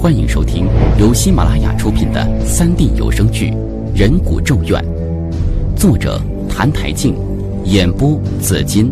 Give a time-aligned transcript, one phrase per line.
[0.00, 0.66] 欢迎收听
[0.98, 3.50] 由喜马拉雅出品的三 D 有声剧
[3.94, 4.82] 《人骨咒怨》，
[5.76, 7.14] 作者谭台静，
[7.66, 8.90] 演播紫金，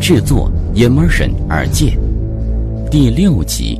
[0.00, 1.98] 制作 Immersion 耳界，
[2.90, 3.78] 第六集。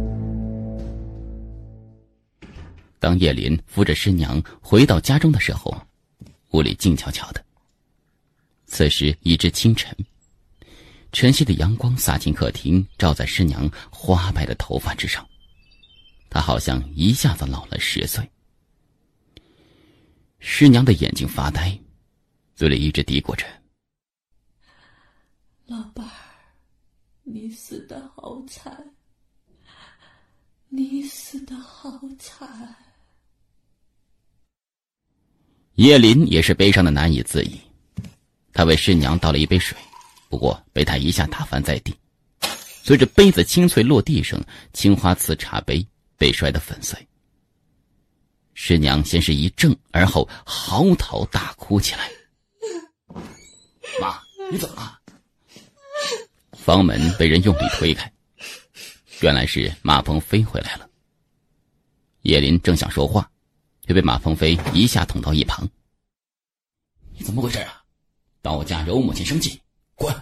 [2.98, 5.74] 当叶林扶着师娘回到家中的时候，
[6.50, 7.42] 屋里静悄悄的。
[8.66, 9.96] 此时已至清晨，
[11.12, 15.26] 晨曦的阳光洒进客厅，照在师娘花白的头发之上。
[16.30, 18.30] 她好像一下子老了十岁。
[20.38, 21.76] 师娘的眼睛发呆，
[22.54, 23.44] 嘴里一直嘀咕着
[25.66, 26.12] ：“老伴儿，
[27.24, 28.94] 你死的好惨，
[30.68, 32.76] 你死的好惨。”
[35.74, 37.60] 叶林也是悲伤的难以自已，
[38.52, 39.76] 他为师娘倒了一杯水，
[40.28, 41.94] 不过被他一下打翻在地，
[42.82, 45.86] 随着杯子清脆落地声，青花瓷茶杯。
[46.18, 47.08] 被摔得粉碎。
[48.52, 52.10] 师娘先是一怔，而后嚎啕大哭起来。
[54.00, 54.98] 妈，你怎么了？
[56.52, 58.12] 房门被人用力推开，
[59.20, 60.90] 原来是马鹏飞回来了。
[62.22, 63.30] 叶林正想说话，
[63.86, 65.66] 却被马鹏飞一下捅到一旁。
[67.12, 67.82] 你怎么回事啊？
[68.42, 69.60] 到我家惹我母亲生气，
[69.94, 70.14] 滚！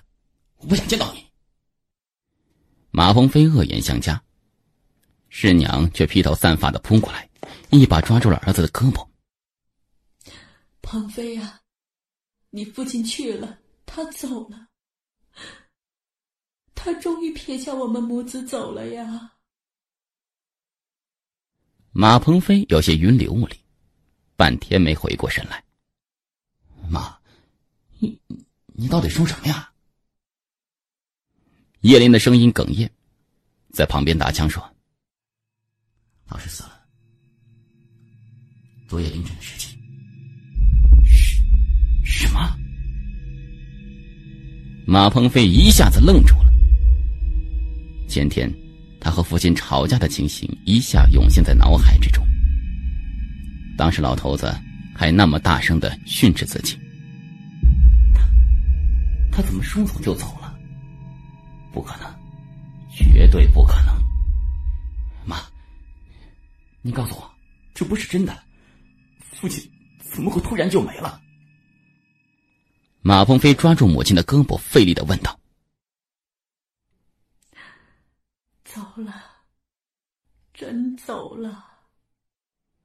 [0.58, 1.25] 我不想见到你。
[2.91, 4.22] 马鹏飞恶言相加。
[5.38, 7.28] 师娘却披头散发的扑过来，
[7.68, 9.06] 一把抓住了儿子的胳膊。
[10.80, 11.60] 鹏飞呀，
[12.48, 14.68] 你父亲去了，他走了，
[16.74, 19.34] 他终于撇下我们母子走了呀。
[21.92, 23.60] 马鹏飞有些云里雾里，
[24.36, 25.62] 半天没回过神来。
[26.88, 27.20] 妈，
[27.98, 28.18] 你
[28.68, 29.70] 你到底说什么呀？
[31.82, 32.90] 叶林的声音哽咽，
[33.74, 34.66] 在旁边打枪说。
[36.28, 36.72] 老师死了，
[38.88, 39.78] 昨夜凌晨的事情。
[41.05, 41.42] 什
[42.05, 42.56] 什么？
[44.87, 46.53] 马鹏飞一下子愣住了。
[48.09, 48.53] 前天，
[49.00, 52.26] 他和父亲吵架的情形一下涌现在脑海之中。
[53.76, 54.53] 当时老头子
[54.94, 56.76] 还那么大声的训斥自己，
[58.14, 58.22] 他
[59.31, 60.58] 他怎么说走就走了？
[61.72, 62.12] 不可能，
[62.91, 63.85] 绝对不可能！
[66.86, 67.34] 你告诉我，
[67.74, 68.44] 这不是真的？
[69.32, 71.20] 父亲怎么会突然就没了？
[73.00, 75.36] 马鹏飞抓住母亲的胳膊，费力的问道
[78.62, 79.20] ：“走了，
[80.54, 81.66] 真走了？”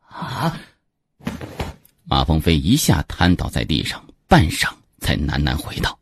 [0.10, 0.60] 啊！
[2.04, 6.00] 马鹏飞一下瘫倒在地上，半晌才喃喃回道：“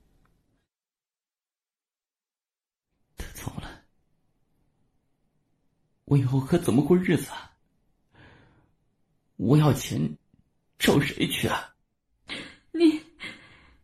[3.18, 3.84] 他走了，
[6.06, 7.48] 我以后可怎么过日子啊？”
[9.40, 9.98] 我要钱，
[10.78, 11.74] 找谁去啊？
[12.74, 13.00] 你，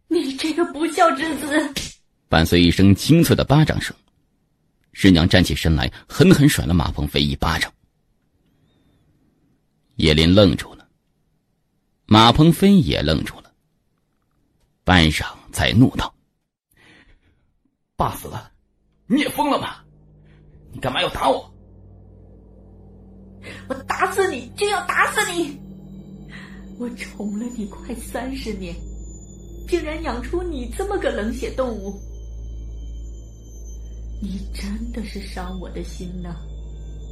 [0.10, 1.74] 你这个不孝之子！
[2.28, 3.96] 伴随一声清脆的巴掌声，
[4.92, 7.72] 师娘站起身来，狠狠甩了马鹏飞一巴掌。
[9.96, 10.86] 叶林愣住了，
[12.06, 13.50] 马鹏飞也愣住了，
[14.84, 16.14] 半晌才怒道
[17.96, 18.52] ：“爸死了，
[19.08, 19.78] 你也疯了吗？
[20.74, 21.50] 你干嘛要打我？”
[23.98, 25.58] 打死你，就要打死你！
[26.78, 28.76] 我宠了你快三十年，
[29.70, 31.98] 竟然养出你这么个冷血动物！
[34.22, 36.36] 你真的是伤我的心呐！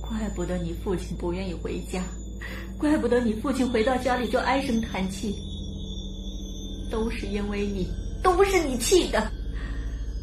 [0.01, 2.03] 怪不得你父亲不愿意回家，
[2.77, 5.33] 怪不得你父亲回到家里就唉声叹气，
[6.91, 7.87] 都是因为你，
[8.21, 9.31] 都是你气的！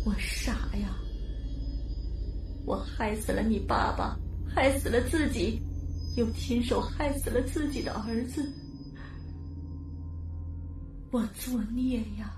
[0.04, 0.94] 我傻呀！
[2.66, 4.14] 我害死了你爸爸，
[4.54, 5.58] 害死了自己。
[6.16, 8.52] 又亲手害死了自己的儿子，
[11.10, 12.36] 我作孽呀！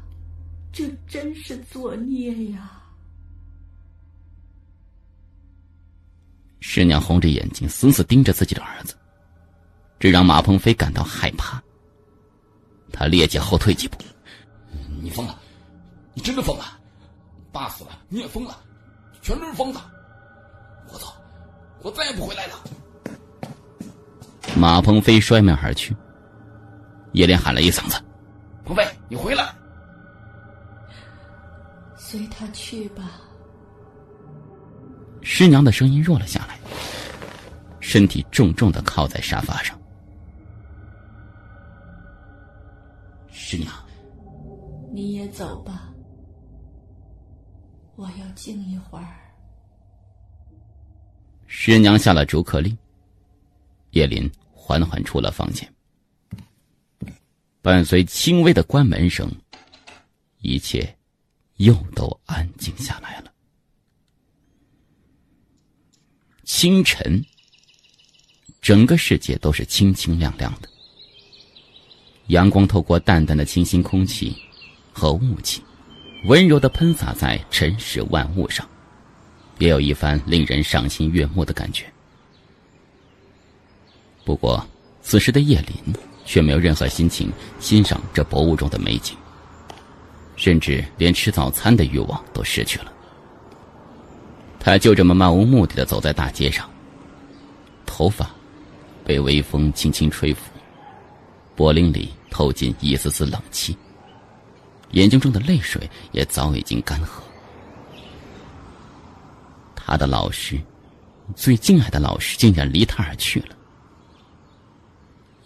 [0.72, 2.82] 这真是作孽呀！
[6.60, 8.94] 师娘红着眼睛，死死盯着自己的儿子，
[9.98, 11.62] 这让马鹏飞感到害怕。
[12.92, 13.96] 他趔趄后退几步
[15.02, 15.40] ：“你疯了！
[16.14, 16.78] 你真的疯了！
[17.50, 18.62] 爸死了，你也疯了，
[19.22, 19.80] 全都是疯子！
[20.90, 21.06] 我走，
[21.82, 22.62] 我再也不回来了。”
[24.62, 25.92] 马鹏飞摔门而去。
[27.14, 28.00] 叶莲喊了一嗓子
[28.64, 29.52] ：“鹏飞，你回来！”
[31.98, 33.20] 随他去吧。
[35.20, 36.56] 师娘的声音弱了下来，
[37.80, 39.76] 身体重重的靠在沙发上。
[43.32, 43.74] 师娘，
[44.92, 45.92] 你也走吧，
[47.96, 49.16] 我要静一会儿。
[51.48, 52.78] 师娘下了逐客令。
[53.90, 54.30] 叶林
[54.64, 55.68] 缓缓出了房间，
[57.60, 59.28] 伴随轻微的关门声，
[60.38, 60.96] 一切
[61.56, 63.32] 又都安静下来了。
[66.44, 67.20] 清晨，
[68.60, 70.68] 整个世界都是清清亮亮的，
[72.28, 74.36] 阳光透过淡淡的清新空气
[74.92, 75.60] 和雾气，
[76.26, 78.66] 温柔的喷洒在尘世万物上，
[79.58, 81.92] 别有一番令人赏心悦目的感觉。
[84.24, 84.64] 不过，
[85.02, 89.16] 此时的叶林却没有任何心情欣赏这薄雾中的美景，
[90.36, 92.92] 甚至连吃早餐的欲望都失去了。
[94.60, 96.70] 他就这么漫无目的的走在大街上，
[97.84, 98.30] 头发
[99.04, 100.40] 被微风轻轻吹拂，
[101.56, 103.76] 脖领里透进一丝丝冷气，
[104.92, 107.20] 眼睛中的泪水也早已经干涸。
[109.74, 110.60] 他的老师，
[111.34, 113.56] 最敬爱的老师，竟然离他而去了。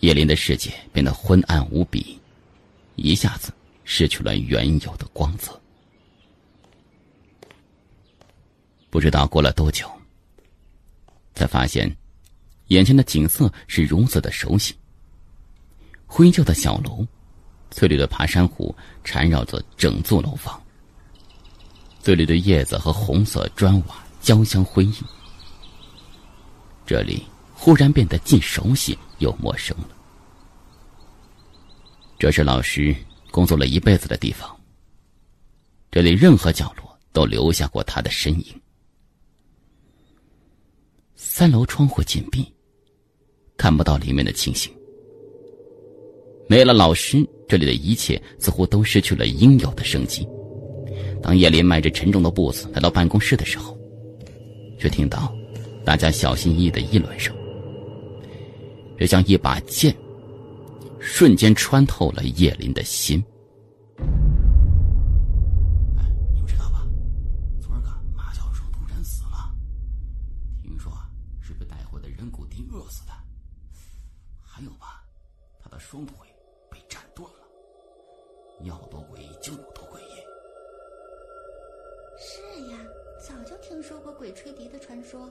[0.00, 2.18] 叶林的世界变得昏暗无比，
[2.96, 3.52] 一下子
[3.84, 5.58] 失去了原有的光泽。
[8.90, 9.90] 不知道过了多久，
[11.34, 11.94] 才发现，
[12.68, 14.74] 眼前的景色是如此的熟悉。
[16.06, 17.06] 灰旧的小楼，
[17.70, 20.62] 翠绿的爬山虎缠绕着整座楼房，
[22.02, 24.94] 翠绿的叶子和红色砖瓦交相辉映。
[26.86, 27.26] 这里
[27.66, 29.88] 忽然变得既熟悉又陌生了。
[32.16, 32.94] 这是老师
[33.32, 34.48] 工作了一辈子的地方。
[35.90, 38.54] 这里任何角落都留下过他的身影。
[41.16, 42.46] 三楼窗户紧闭，
[43.56, 44.72] 看不到里面的情形。
[46.48, 50.24] 没了老师，这里的一切似乎都失去了应有的生机。
[51.20, 53.76] 当叶林迈着沉重的步子来到办公室的时候，
[54.78, 55.34] 却听到
[55.84, 57.35] 大家小心翼翼的议论声，
[58.98, 59.96] 这像一把剑。
[60.98, 63.22] 瞬间穿透了叶林的心。
[66.34, 66.84] 你们知道吧？
[67.60, 69.54] 昨儿个马教授突然死了，
[70.62, 70.92] 听说
[71.40, 73.12] 是被带回的人骨丁饿死的。
[74.42, 75.04] 还有吧，
[75.62, 76.16] 他的双腿
[76.70, 77.38] 被斩断了。
[78.64, 80.16] 要多诡异就有多诡异。
[82.18, 82.40] 是
[82.72, 82.78] 呀，
[83.20, 85.30] 早就听说过鬼吹笛的传说，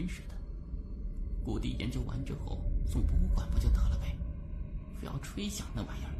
[0.00, 0.34] 真是的，
[1.44, 4.16] 故地研究完之后送博物馆不就得了呗？
[4.98, 6.10] 非要吹响那玩意儿，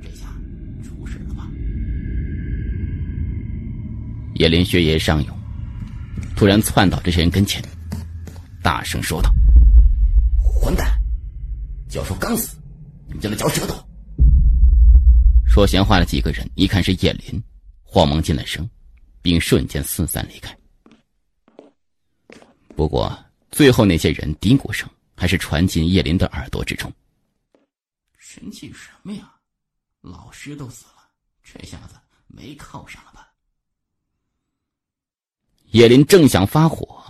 [0.00, 0.28] 这下
[0.84, 1.50] 出事了吧？
[4.36, 5.36] 叶林血液上涌，
[6.36, 7.60] 突然窜到这些人跟前，
[8.62, 9.28] 大声说道
[10.38, 10.88] ：“混蛋！
[11.88, 12.56] 教授刚死，
[13.08, 13.74] 你们就来嚼舌头！”
[15.44, 17.42] 说闲话的几个人一看是叶林，
[17.82, 18.70] 慌忙进了声，
[19.20, 20.56] 并瞬间四散离开。
[22.76, 23.16] 不过，
[23.50, 26.92] 最后那些人嘀咕声还是传进叶林的耳朵之中。
[28.18, 29.32] 神气什么呀？
[30.00, 31.08] 老师都死了，
[31.42, 31.94] 这下子
[32.26, 33.32] 没靠上了吧？
[35.66, 37.04] 叶林正想发火，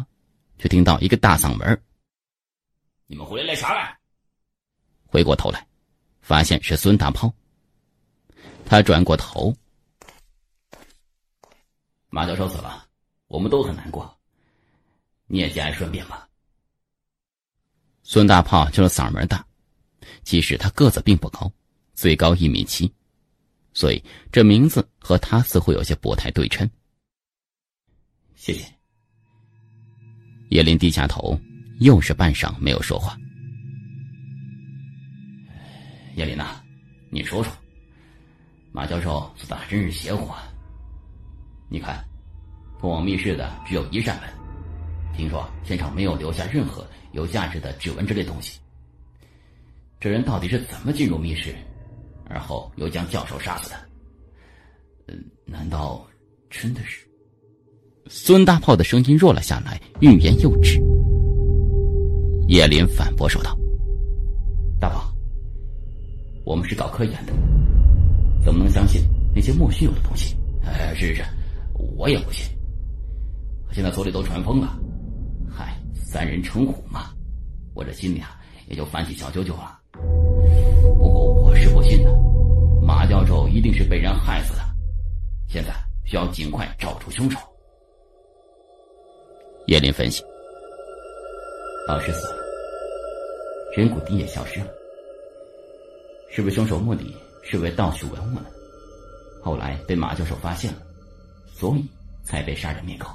[0.58, 1.82] 却听到一个大嗓门
[3.06, 3.98] ：“你们回来啥来？”
[5.08, 5.66] 回过头来，
[6.20, 7.32] 发现是孙大炮。
[8.66, 9.54] 他转过头
[12.10, 12.86] ：“马教授死了，
[13.28, 14.14] 我们都很难过。”
[15.34, 16.28] 你也节哀顺变吧。
[18.04, 19.44] 孙大炮就是嗓门大，
[20.22, 21.52] 其实他个子并不高，
[21.92, 22.88] 最高一米七，
[23.72, 24.00] 所以
[24.30, 26.70] 这名字和他似乎有些不太对称。
[28.36, 28.64] 谢谢。
[30.50, 31.36] 叶林低下头，
[31.80, 33.18] 又是半晌没有说话。
[36.14, 36.62] 叶林呐，
[37.10, 37.52] 你说说，
[38.70, 40.44] 马教授死的还真是邪乎啊！
[41.68, 42.08] 你看，
[42.78, 44.43] 通往密室的只有一扇门。
[45.16, 48.58] 听说现场没有留下任何有价值的指纹之类东西。
[50.00, 51.54] 这人到底是怎么进入密室，
[52.26, 53.76] 而后又将教授杀死的？
[55.08, 56.06] 嗯，难道
[56.50, 57.06] 真的是？
[58.08, 60.78] 孙大炮的声音弱了下来，欲言又止。
[62.48, 63.56] 叶林反驳说道
[64.78, 65.10] ：“大炮，
[66.44, 67.32] 我们是搞科研的，
[68.44, 69.00] 怎么能相信
[69.34, 70.36] 那些莫须有的东西？
[70.62, 71.24] 哎，是是是，
[71.96, 72.46] 我也不信。
[73.72, 74.78] 现在所里都传疯了。”
[76.14, 77.10] 三人成虎嘛，
[77.74, 79.80] 我这心里啊也就烦起小九九了。
[80.96, 82.10] 不过我是不信的，
[82.80, 84.60] 马教授一定是被人害死的，
[85.48, 87.36] 现在需要尽快找出凶手。
[89.66, 90.22] 叶林分析，
[91.88, 92.36] 老师死了，
[93.76, 94.68] 人骨钉也消失了，
[96.30, 98.46] 是不是凶手目的是为盗取文物呢？
[99.42, 100.78] 后来被马教授发现了，
[101.52, 101.84] 所以
[102.22, 103.12] 才被杀人灭口。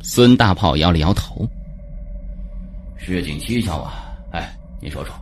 [0.00, 1.46] 孙大炮摇了摇头
[2.96, 4.16] ：“事情蹊跷啊！
[4.32, 5.12] 哎，你说说，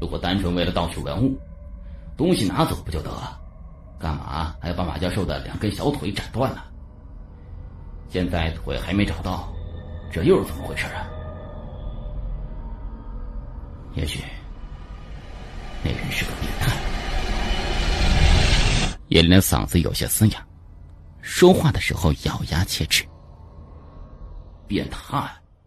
[0.00, 1.36] 如果单纯为了盗取文物，
[2.16, 3.40] 东西拿走不就得了？
[3.98, 6.60] 干嘛还要把马教授的两根小腿斩断呢？
[8.10, 9.50] 现在腿还没找到，
[10.12, 11.08] 这又是怎么回事啊？
[13.94, 14.22] 也许
[15.82, 16.70] 那人是个变态。”
[19.08, 20.46] 叶林的嗓子有些嘶哑，
[21.22, 23.02] 说话的时候咬牙切齿。
[24.66, 25.18] 变态，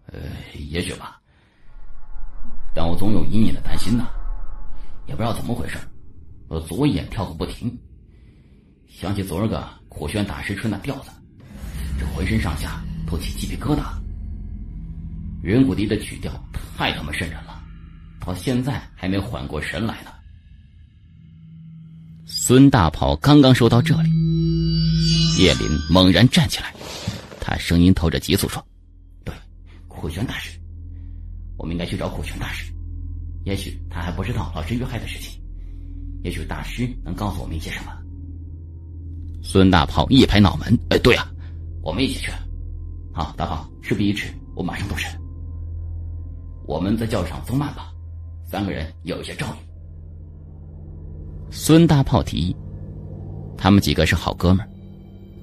[0.08, 0.20] 呃，
[0.58, 1.20] 也许吧。
[2.74, 4.08] 但我总有隐隐的担心呐，
[5.08, 5.78] 也不知道怎么回事，
[6.48, 7.76] 我左眼跳个不停。
[8.88, 11.10] 想起昨儿个苦轩大师吹那调子，
[12.00, 13.84] 这浑身上下都起鸡皮疙瘩。
[15.42, 16.32] 人骨笛的曲调
[16.78, 17.62] 太他妈瘆人了，
[18.20, 20.12] 到现在还没缓过神来呢。
[22.26, 24.10] 孙大炮刚刚说到这里，
[25.38, 26.74] 叶林猛然站起来，
[27.40, 28.64] 他声音透着急促说。
[30.00, 30.58] 苦玄大师，
[31.58, 32.72] 我们应该去找苦玄大师。
[33.44, 35.42] 也许他还不知道老师遇害的事情，
[36.24, 37.92] 也许大师能告诉我们一些什么。
[39.44, 41.30] 孙大炮一拍脑门：“哎，对啊，
[41.82, 42.32] 我们一起去。
[43.14, 45.10] 好，大炮，事不宜迟，我马上动身。
[46.66, 47.92] 我们再叫上曾曼吧，
[48.46, 49.70] 三个人有些照应。”
[51.52, 52.56] 孙大炮提议
[53.58, 54.70] ：“他们几个是好哥们儿，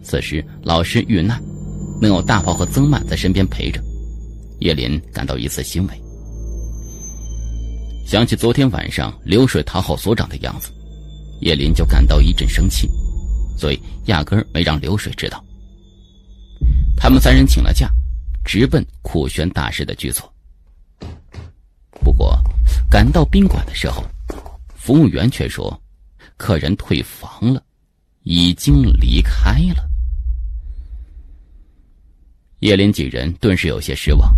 [0.03, 1.43] 此时老师遇难，
[2.01, 3.83] 能有大炮和曾曼在身边陪着。”
[4.61, 6.03] 叶林感到一丝欣慰，
[8.07, 10.71] 想起昨天晚上流水讨好所长的样子，
[11.41, 12.89] 叶林就感到一阵生气，
[13.59, 15.45] 所以压根没让流水知道。
[16.97, 17.91] 他们三人请了假，
[18.45, 20.33] 直奔苦玄大师的居所。
[22.03, 22.39] 不过，
[22.91, 24.03] 赶到宾馆的时候，
[24.75, 25.79] 服务员却说，
[26.37, 27.63] 客人退房了，
[28.23, 29.87] 已经离开了。
[32.67, 34.37] 叶林几人顿时有些失望。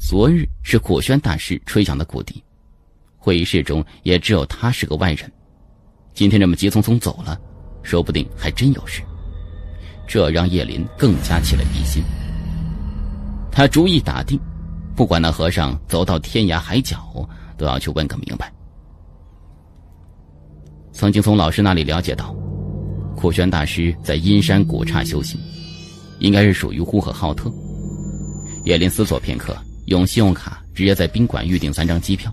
[0.00, 2.42] 昨日是苦轩大师吹响的骨笛，
[3.18, 5.30] 会议室中也只有他是个外人。
[6.14, 7.38] 今天这么急匆匆走了，
[7.82, 9.02] 说不定还真有事。
[10.08, 12.02] 这让叶林更加起了疑心。
[13.52, 14.40] 他主意打定，
[14.94, 17.28] 不管那和尚走到天涯海角，
[17.58, 18.50] 都要去问个明白。
[20.90, 22.34] 曾经从老师那里了解到，
[23.14, 25.38] 苦轩大师在阴山古刹修行，
[26.18, 27.52] 应该是属于呼和浩特。
[28.64, 29.56] 叶林思索片刻。
[29.86, 32.28] 用信用卡直接在宾馆预订三张机票，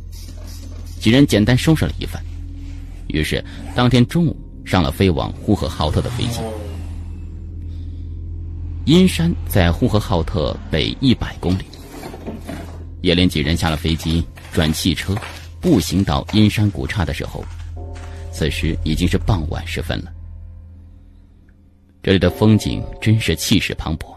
[1.00, 2.20] 几人简单收拾了一番，
[3.10, 4.36] 于是当天中午
[4.66, 6.40] 上了飞往呼和浩特的飞机。
[8.86, 11.64] 阴山在呼和浩特北一百公里。
[13.02, 15.16] 叶林几人下了飞机，转汽车，
[15.62, 17.46] 步行到阴山古刹的时候，
[18.32, 20.12] 此时已经是傍晚时分了。
[22.04, 24.14] 这里的风景真是气势磅礴。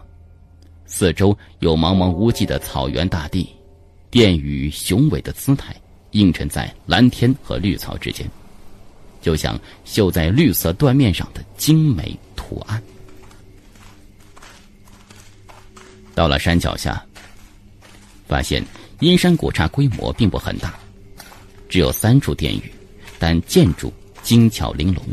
[0.85, 3.49] 四周有茫茫无际的草原大地，
[4.11, 5.73] 殿宇雄伟的姿态
[6.11, 8.29] 映衬在蓝天和绿草之间，
[9.21, 12.81] 就像绣在绿色缎面上的精美图案。
[16.13, 17.01] 到了山脚下，
[18.27, 18.61] 发现
[18.99, 20.77] 阴山古刹规模并不很大，
[21.69, 22.71] 只有三处殿宇，
[23.17, 25.03] 但建筑精巧玲珑，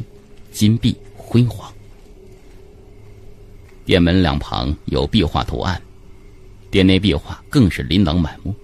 [0.51, 1.73] 金碧辉煌。
[3.85, 5.81] 殿门两旁有壁画图案，
[6.71, 8.55] 殿内壁画更是琳琅满目，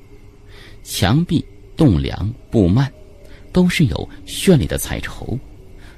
[0.82, 1.44] 墙壁、
[1.76, 2.88] 栋梁、布幔，
[3.52, 5.38] 都是有绚丽的彩绸，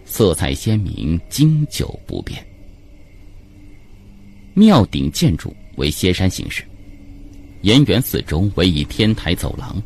[0.04, 2.44] 色彩鲜明，经久不变。
[4.54, 6.64] 庙顶建筑为歇山形式，
[7.62, 9.80] 檐缘四周围以天台走廊。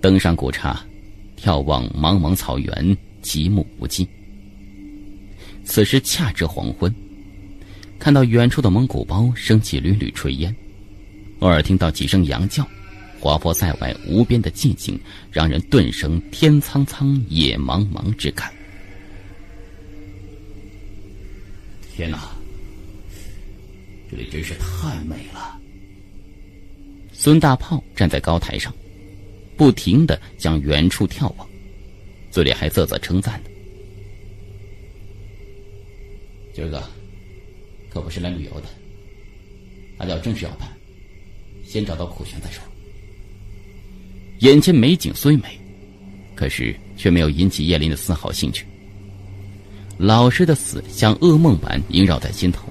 [0.00, 0.80] 登上古刹，
[1.36, 4.08] 眺望茫茫草原，极目无际。
[5.64, 6.94] 此时恰值黄昏。
[8.04, 10.54] 看到远处的蒙古包升起缕缕炊烟，
[11.38, 12.62] 偶尔听到几声羊叫，
[13.18, 15.00] 划破塞外无边的寂静，
[15.32, 18.52] 让人顿生天苍苍、野茫茫之感。
[21.96, 22.28] 天哪，
[24.10, 25.58] 这里真是太美了！
[27.10, 28.70] 孙大炮站在高台上，
[29.56, 31.48] 不停的向远处眺望，
[32.30, 33.50] 嘴里还啧啧称赞呢。
[36.52, 36.86] 今儿个。
[37.94, 38.66] 可不是来旅游的，
[39.98, 40.68] 俺要正事要办，
[41.64, 42.60] 先找到苦玄再说。
[44.40, 45.56] 眼前美景虽美，
[46.34, 48.66] 可是却没有引起叶林的丝毫兴趣。
[49.96, 52.68] 老师的死像噩梦般萦绕在心头。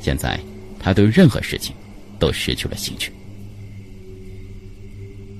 [0.00, 0.38] 现在
[0.78, 1.74] 他对任何事情
[2.20, 3.12] 都失去了兴趣。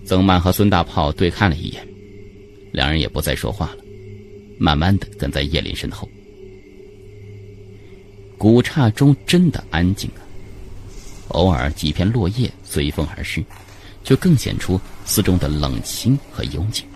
[0.04, 1.86] 曾曼和孙大炮对看了一眼，
[2.72, 3.84] 两人也不再说话了，
[4.58, 6.10] 慢慢的跟在叶林身后。
[8.38, 10.22] 古刹中真的安静啊，
[11.28, 13.44] 偶尔几片落叶随风而逝，
[14.04, 16.86] 就更显出寺中的冷清和幽静。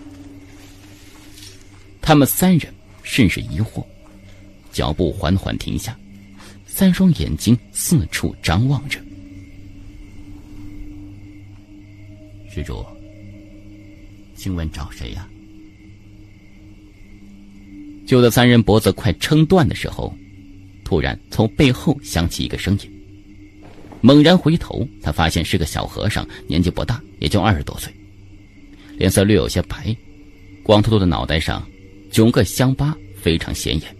[2.00, 2.72] 他们三人
[3.02, 3.84] 甚是疑惑，
[4.72, 5.98] 脚步缓缓停下，
[6.64, 9.00] 三双眼睛四处张望着。
[12.54, 12.84] 施主，
[14.36, 15.28] 请问找谁呀？
[18.06, 20.14] 就在三人脖子快撑断的时候，
[20.84, 22.90] 突然从背后响起一个声音。
[24.00, 27.92] 猛然回头，他发现是个小和尚，年纪不大，也就二十多岁，
[28.96, 29.96] 脸色略有些白，
[30.64, 31.64] 光秃秃的脑袋上
[32.10, 33.96] 九个乡疤非常显眼。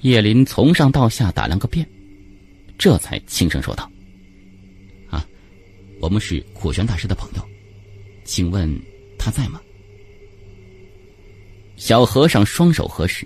[0.00, 1.88] 叶林从上到下打量个遍，
[2.76, 3.88] 这才轻声说道。
[5.08, 5.24] 啊
[6.00, 7.48] 我们是苦玄大师的朋友，
[8.24, 8.68] 请问
[9.16, 9.60] 他在吗？
[11.76, 13.24] 小和尚双手合十，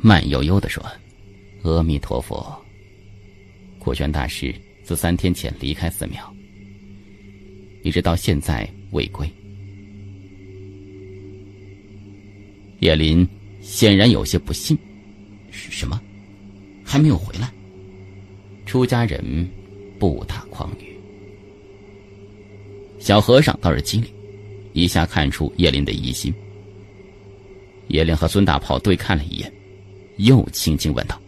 [0.00, 0.84] 慢悠悠的说
[1.62, 2.56] ：“阿弥陀佛。”
[3.78, 6.34] 苦玄大师自三天前离开寺庙，
[7.82, 9.28] 一直到现在未归。
[12.80, 13.26] 叶林
[13.60, 14.78] 显然有些不信
[15.50, 16.00] ：“什么？
[16.84, 17.52] 还没有回来？”
[18.66, 19.48] 出家人
[19.98, 20.96] 不打诳语。
[22.98, 24.10] 小和尚倒是机灵，
[24.74, 26.32] 一下看出叶林的疑心。
[27.88, 29.52] 叶林和孙大炮对看了一眼，
[30.18, 31.20] 又轻轻问道：“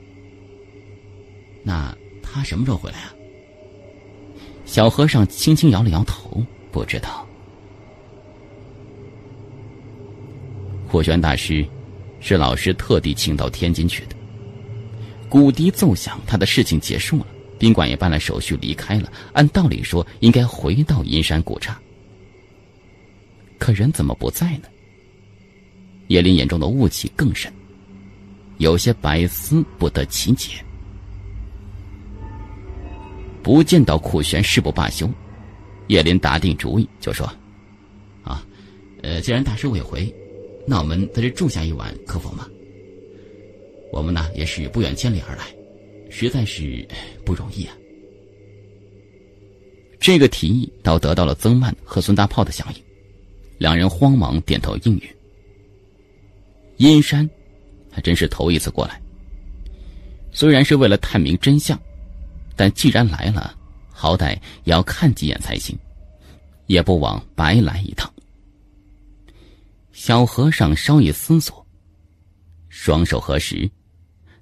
[1.64, 1.92] 那
[2.22, 3.12] 他什么时候回来啊？”
[4.64, 7.26] 小和尚轻轻摇了摇头，不知道。
[10.86, 11.66] 霍玄大师
[12.20, 14.14] 是老师特地请到天津去的。
[15.28, 17.26] 鼓笛奏响，他的事情结束了。
[17.58, 19.12] 宾馆也办了手续，离开了。
[19.32, 21.78] 按道理说，应该回到阴山古刹，
[23.58, 24.68] 可人怎么不在呢？
[26.08, 27.52] 叶林眼中的雾气更深，
[28.60, 30.52] 有些百思不得其解。
[33.42, 35.10] 不见到苦玄，誓不罢休。
[35.88, 37.26] 叶林打定主意，就说
[38.22, 38.46] ：“啊，
[39.02, 40.14] 呃，既然大师未回，
[40.66, 42.46] 那我们在这住下一晚，可否吗？
[43.90, 45.44] 我们呢，也是不远千里而来。”
[46.12, 46.86] 实在是
[47.24, 47.74] 不容易啊！
[50.00, 52.82] 这个提议倒得到了曾曼和孙大炮的响应，
[53.58, 55.02] 两人慌忙点头应允。
[56.78, 57.28] 阴山
[57.90, 59.00] 还真是头一次过来，
[60.32, 61.78] 虽然是为了探明真相，
[62.56, 63.56] 但既然来了，
[63.90, 64.32] 好歹
[64.64, 65.78] 也要看几眼才行，
[66.66, 68.12] 也不枉白来一趟。
[69.92, 71.66] 小和尚稍一思索，
[72.68, 73.70] 双手合十，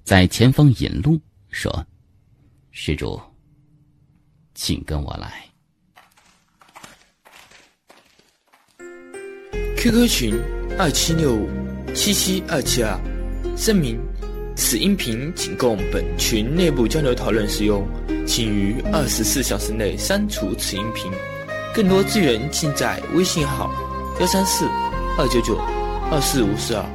[0.03, 1.19] 在前方引路。
[1.51, 1.83] 说
[2.69, 3.19] ：“施主，
[4.53, 5.43] 请跟我来。”
[9.75, 10.39] QQ 群
[10.77, 11.49] 二七六五
[11.95, 12.95] 七七二七二，
[13.59, 13.99] 声明：
[14.55, 17.85] 此音频仅供本群内部交流讨论使用，
[18.25, 21.11] 请于二十四小时内删除此音频。
[21.75, 23.69] 更多资源尽在微信号：
[24.21, 24.63] 幺三四
[25.17, 25.57] 二九九
[26.09, 26.85] 二四五四二，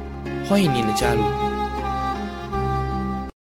[0.49, 1.44] 欢迎您的加入。